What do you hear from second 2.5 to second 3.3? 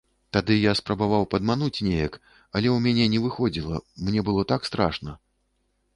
але ў мяне не